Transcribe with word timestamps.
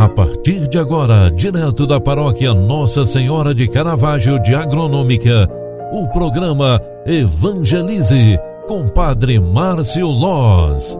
A 0.00 0.08
partir 0.08 0.66
de 0.66 0.78
agora, 0.78 1.30
direto 1.30 1.86
da 1.86 2.00
paróquia 2.00 2.54
Nossa 2.54 3.04
Senhora 3.04 3.54
de 3.54 3.68
Caravaggio 3.68 4.42
de 4.42 4.54
Agronômica, 4.54 5.46
o 5.92 6.08
programa 6.08 6.80
Evangelize 7.04 8.38
com 8.66 8.88
Padre 8.88 9.38
Márcio 9.38 10.06
Loz. 10.06 10.98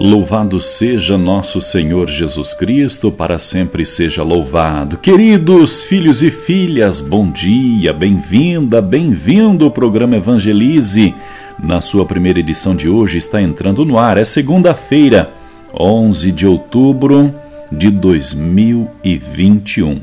Louvado 0.00 0.60
seja 0.60 1.16
nosso 1.16 1.62
Senhor 1.62 2.08
Jesus 2.08 2.52
Cristo, 2.52 3.12
para 3.12 3.38
sempre 3.38 3.86
seja 3.86 4.24
louvado. 4.24 4.96
Queridos 4.96 5.84
filhos 5.84 6.24
e 6.24 6.30
filhas, 6.32 7.00
bom 7.00 7.30
dia, 7.30 7.92
bem-vinda, 7.92 8.82
bem-vindo 8.82 9.64
ao 9.64 9.70
programa 9.70 10.16
Evangelize 10.16 11.14
na 11.62 11.80
sua 11.80 12.04
primeira 12.04 12.40
edição 12.40 12.74
de 12.74 12.88
hoje 12.88 13.18
está 13.18 13.40
entrando 13.40 13.84
no 13.84 13.98
ar. 13.98 14.16
É 14.16 14.24
segunda-feira, 14.24 15.30
11 15.78 16.32
de 16.32 16.46
outubro 16.46 17.34
de 17.70 17.90
2021. 17.90 20.00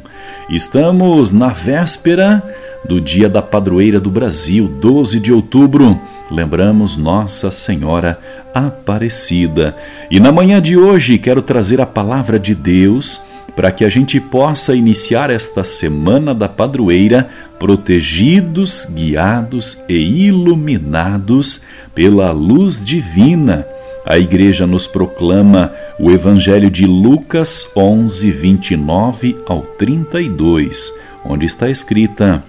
Estamos 0.49 1.31
na 1.31 1.49
véspera 1.49 2.43
do 2.85 3.01
Dia 3.01 3.27
da 3.27 3.41
Padroeira 3.41 3.99
do 3.99 4.09
Brasil, 4.09 4.67
12 4.67 5.19
de 5.19 5.33
outubro. 5.33 5.99
Lembramos 6.29 6.97
Nossa 6.97 7.51
Senhora 7.51 8.19
Aparecida. 8.53 9.75
E 10.09 10.19
na 10.19 10.31
manhã 10.31 10.61
de 10.61 10.77
hoje 10.77 11.17
quero 11.17 11.41
trazer 11.41 11.81
a 11.81 11.85
palavra 11.85 12.39
de 12.39 12.55
Deus 12.55 13.21
para 13.57 13.71
que 13.71 13.83
a 13.83 13.89
gente 13.89 14.19
possa 14.19 14.75
iniciar 14.75 15.31
esta 15.31 15.63
semana 15.63 16.31
da 16.31 16.47
padroeira 16.47 17.27
protegidos, 17.57 18.85
guiados 18.87 19.81
e 19.89 20.27
iluminados 20.27 21.63
pela 21.95 22.31
luz 22.31 22.85
divina. 22.85 23.65
A 24.05 24.19
igreja 24.19 24.67
nos 24.67 24.85
proclama 24.85 25.71
o 25.99 26.11
Evangelho 26.11 26.69
de 26.69 26.85
Lucas 26.85 27.67
11, 27.75 28.29
29 28.29 29.35
ao 29.47 29.63
32, 29.63 30.93
onde 31.25 31.47
está 31.47 31.67
escrita 31.67 32.43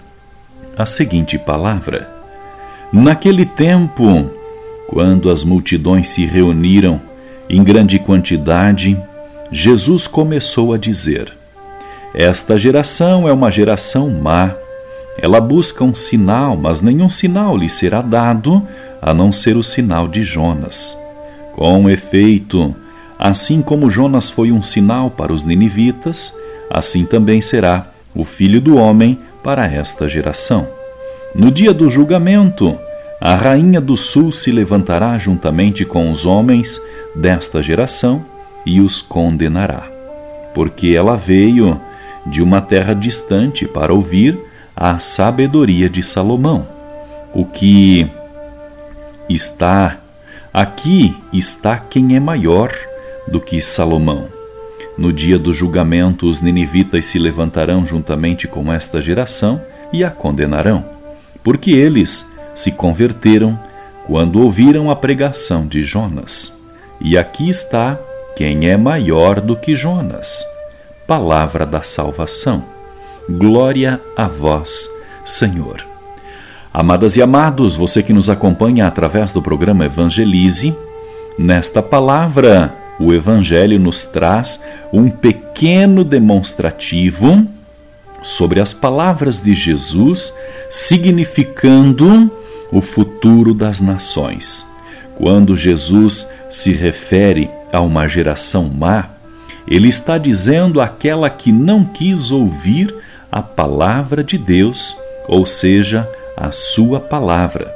a 0.77 0.85
seguinte 0.85 1.39
palavra: 1.39 2.07
Naquele 2.93 3.47
tempo, 3.47 4.31
quando 4.87 5.31
as 5.31 5.43
multidões 5.43 6.11
se 6.11 6.27
reuniram 6.27 7.01
em 7.49 7.65
grande 7.65 7.99
quantidade, 7.99 8.95
Jesus 9.51 10.07
começou 10.07 10.75
a 10.75 10.79
dizer: 10.79 11.33
Esta 12.15 12.59
geração 12.59 13.27
é 13.27 13.33
uma 13.33 13.51
geração 13.51 14.11
má. 14.11 14.55
Ela 15.21 15.41
busca 15.41 15.83
um 15.83 15.95
sinal, 15.95 16.57
mas 16.57 16.81
nenhum 16.81 17.09
sinal 17.09 17.57
lhe 17.57 17.69
será 17.69 18.03
dado 18.03 18.63
a 19.01 19.15
não 19.15 19.33
ser 19.33 19.57
o 19.57 19.63
sinal 19.63 20.07
de 20.07 20.23
Jonas. 20.23 20.99
Com 21.55 21.89
efeito, 21.89 22.75
assim 23.19 23.63
como 23.63 23.91
Jonas 23.91 24.31
foi 24.31 24.53
um 24.53 24.63
sinal 24.63 25.11
para 25.11 25.33
os 25.33 25.43
ninivitas, 25.43 26.33
assim 26.71 27.05
também 27.05 27.41
será 27.41 27.87
o 28.15 28.25
filho 28.25 28.61
do 28.61 28.77
homem 28.77 29.19
para 29.43 29.67
esta 29.67 30.09
geração. 30.09 30.69
No 31.35 31.51
dia 31.51 31.73
do 31.73 31.91
julgamento, 31.91 32.79
a 33.21 33.35
rainha 33.35 33.81
do 33.81 33.97
sul 33.97 34.31
se 34.31 34.53
levantará 34.53 35.19
juntamente 35.19 35.85
com 35.85 36.13
os 36.13 36.25
homens 36.25 36.81
desta 37.17 37.63
geração 37.63 38.25
e 38.65 38.81
os 38.81 39.01
condenará, 39.01 39.89
porque 40.55 40.89
ela 40.89 41.17
veio 41.17 41.81
de 42.27 42.43
uma 42.43 42.61
terra 42.61 42.95
distante 42.95 43.67
para 43.67 43.93
ouvir 43.93 44.39
a 44.77 44.99
sabedoria 44.99 45.89
de 45.89 46.03
Salomão. 46.03 46.67
O 47.35 47.45
que 47.45 48.09
está 49.29 49.99
aqui 50.53 51.17
está 51.33 51.77
quem 51.77 52.17
é 52.17 52.21
maior 52.21 52.73
do 53.27 53.41
que 53.41 53.61
Salomão. 53.61 54.29
No 54.97 55.13
dia 55.13 55.39
do 55.39 55.55
julgamento, 55.55 56.29
os 56.29 56.41
ninivitas 56.41 57.07
se 57.07 57.19
levantarão 57.19 57.87
juntamente 57.87 58.49
com 58.49 58.73
esta 58.73 59.01
geração 59.01 59.61
e 59.93 60.03
a 60.03 60.11
condenarão, 60.11 60.85
porque 61.43 61.71
eles 61.71 62.29
se 62.55 62.73
converteram 62.73 63.59
quando 64.07 64.43
ouviram 64.43 64.91
a 64.91 64.97
pregação 64.97 65.67
de 65.67 65.83
Jonas. 65.83 66.59
E 67.01 67.17
aqui 67.17 67.49
está 67.49 67.99
quem 68.39 68.69
é 68.69 68.77
maior 68.77 69.41
do 69.41 69.57
que 69.57 69.75
Jonas? 69.75 70.47
Palavra 71.09 71.67
da 71.67 71.83
salvação. 71.83 72.63
Glória 73.29 74.01
a 74.17 74.29
vós, 74.29 74.89
Senhor. 75.25 75.85
Amadas 76.73 77.17
e 77.17 77.21
amados, 77.21 77.75
você 77.75 78.01
que 78.01 78.13
nos 78.13 78.31
acompanha 78.31 78.87
através 78.87 79.33
do 79.33 79.43
programa 79.43 79.87
Evangelize, 79.87 80.73
nesta 81.37 81.83
palavra, 81.83 82.73
o 83.01 83.13
Evangelho 83.13 83.77
nos 83.81 84.05
traz 84.05 84.63
um 84.93 85.11
pequeno 85.11 86.05
demonstrativo 86.05 87.45
sobre 88.23 88.61
as 88.61 88.73
palavras 88.73 89.43
de 89.43 89.53
Jesus, 89.53 90.33
significando 90.71 92.31
o 92.71 92.81
futuro 92.81 93.53
das 93.53 93.81
nações. 93.81 94.65
Quando 95.17 95.57
Jesus 95.57 96.31
se 96.49 96.71
refere 96.71 97.58
a 97.73 97.81
uma 97.81 98.09
geração 98.09 98.65
má, 98.65 99.09
ele 99.67 99.89
está 99.89 100.17
dizendo 100.17 100.81
àquela 100.81 101.29
que 101.29 101.53
não 101.53 101.85
quis 101.85 102.31
ouvir 102.31 102.95
a 103.31 103.43
palavra 103.43 104.25
de 104.25 104.39
Deus, 104.39 104.97
ou 105.27 105.47
seja, 105.47 106.09
a 106.37 106.51
sua 106.51 106.99
palavra. 106.99 107.75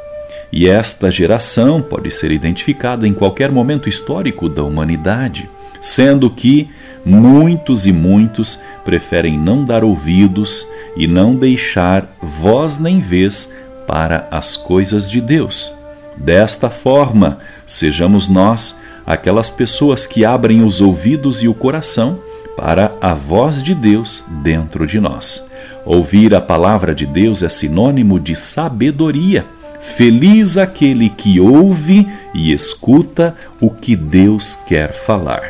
E 0.50 0.68
esta 0.68 1.10
geração 1.10 1.80
pode 1.80 2.10
ser 2.10 2.30
identificada 2.30 3.06
em 3.06 3.12
qualquer 3.12 3.50
momento 3.50 3.88
histórico 3.88 4.48
da 4.48 4.62
humanidade, 4.62 5.48
sendo 5.80 6.30
que 6.30 6.70
muitos 7.04 7.86
e 7.86 7.92
muitos 7.92 8.60
preferem 8.84 9.38
não 9.38 9.64
dar 9.64 9.82
ouvidos 9.82 10.66
e 10.96 11.06
não 11.06 11.34
deixar 11.34 12.06
voz 12.22 12.78
nem 12.78 13.00
vez 13.00 13.52
para 13.86 14.28
as 14.30 14.56
coisas 14.56 15.10
de 15.10 15.20
Deus. 15.20 15.74
Desta 16.16 16.70
forma, 16.70 17.38
sejamos 17.66 18.28
nós 18.28 18.78
aquelas 19.06 19.50
pessoas 19.50 20.06
que 20.06 20.24
abrem 20.24 20.64
os 20.64 20.80
ouvidos 20.80 21.42
e 21.42 21.48
o 21.48 21.54
coração 21.54 22.18
para 22.56 22.92
a 23.00 23.14
voz 23.14 23.62
de 23.62 23.74
Deus 23.74 24.24
dentro 24.42 24.86
de 24.86 25.00
nós. 25.00 25.46
Ouvir 25.84 26.34
a 26.34 26.40
palavra 26.40 26.94
de 26.94 27.06
Deus 27.06 27.42
é 27.42 27.48
sinônimo 27.48 28.20
de 28.20 28.36
sabedoria. 28.36 29.44
Feliz 29.80 30.56
aquele 30.56 31.08
que 31.08 31.40
ouve 31.40 32.06
e 32.32 32.52
escuta 32.52 33.34
o 33.60 33.68
que 33.68 33.96
Deus 33.96 34.54
quer 34.66 34.92
falar. 34.92 35.42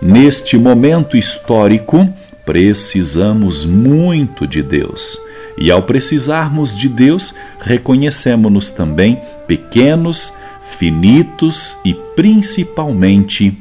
Neste 0.00 0.58
momento 0.58 1.16
histórico, 1.16 2.06
precisamos 2.44 3.64
muito 3.64 4.46
de 4.46 4.62
Deus. 4.62 5.18
E 5.56 5.70
ao 5.70 5.82
precisarmos 5.82 6.76
de 6.76 6.88
Deus, 6.88 7.34
reconhecemos-nos 7.60 8.70
também 8.70 9.20
pequenos, 9.46 10.32
finitos 10.76 11.76
e 11.84 11.94
principalmente 12.14 13.56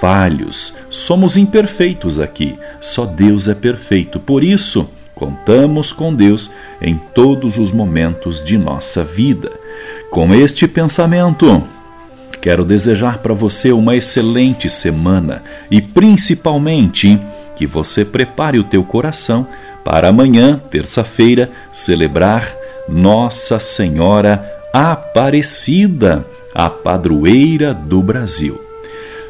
falhos. 0.00 0.74
Somos 0.90 1.36
imperfeitos 1.36 2.20
aqui, 2.20 2.56
só 2.80 3.04
Deus 3.04 3.48
é 3.48 3.54
perfeito. 3.54 4.20
Por 4.20 4.44
isso, 4.44 4.88
contamos 5.14 5.92
com 5.92 6.14
Deus 6.14 6.50
em 6.80 7.00
todos 7.14 7.58
os 7.58 7.70
momentos 7.70 8.42
de 8.44 8.58
nossa 8.58 9.02
vida. 9.02 9.50
Com 10.10 10.34
este 10.34 10.68
pensamento, 10.68 11.62
quero 12.40 12.64
desejar 12.64 13.18
para 13.18 13.34
você 13.34 13.72
uma 13.72 13.96
excelente 13.96 14.68
semana 14.68 15.42
e 15.70 15.80
principalmente 15.80 17.18
que 17.56 17.66
você 17.66 18.04
prepare 18.04 18.58
o 18.58 18.64
teu 18.64 18.84
coração 18.84 19.46
para 19.84 20.08
amanhã, 20.08 20.60
terça-feira, 20.70 21.50
celebrar 21.72 22.54
Nossa 22.88 23.58
Senhora 23.58 24.48
Aparecida 24.72 26.24
a 26.54 26.68
padroeira 26.68 27.72
do 27.72 28.02
Brasil. 28.02 28.60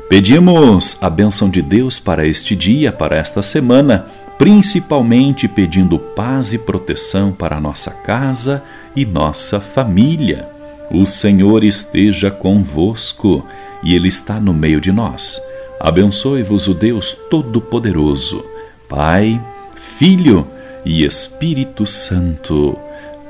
Pedimos 0.09 0.97
a 1.01 1.09
bênção 1.09 1.49
de 1.49 1.63
Deus 1.63 1.99
para 1.99 2.27
este 2.27 2.55
dia, 2.55 2.93
para 2.93 3.17
esta 3.17 3.43
semana, 3.43 4.07
principalmente 4.37 5.49
pedindo 5.49 5.99
paz 5.99 6.53
e 6.53 6.59
proteção 6.59 7.33
para 7.33 7.61
nossa 7.61 7.91
casa 7.91 8.63
e 8.95 9.07
nossa 9.07 9.61
família. 9.61 10.49
O 10.91 11.07
Senhor 11.07 11.65
esteja 11.65 12.31
convosco 12.31 13.47
e 13.83 13.95
Ele 13.95 14.09
está 14.09 14.39
no 14.39 14.53
meio 14.53 14.81
de 14.81 14.93
nós. 14.93 15.41
Abençoe-vos 15.81 16.69
o 16.69 16.75
Deus 16.75 17.17
Todo-Poderoso, 17.31 18.45
Pai, 18.89 19.41
Filho 19.75 20.47
e 20.85 21.05
Espírito 21.05 21.87
Santo. 21.87 22.79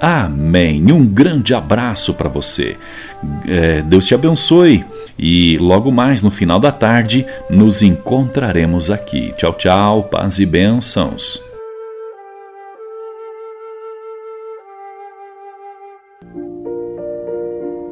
Amém. 0.02 0.90
Um 0.90 1.06
grande 1.06 1.54
abraço 1.54 2.12
para 2.12 2.28
você. 2.28 2.76
É, 3.46 3.82
Deus 3.82 4.04
te 4.04 4.16
abençoe 4.16 4.84
e 5.16 5.56
logo 5.58 5.92
mais 5.92 6.22
no 6.22 6.30
final 6.30 6.58
da 6.58 6.72
tarde 6.72 7.24
nos 7.48 7.82
encontraremos 7.82 8.90
aqui. 8.90 9.32
Tchau, 9.36 9.52
tchau, 9.52 10.02
paz 10.02 10.40
e 10.40 10.44
bênçãos. 10.44 11.40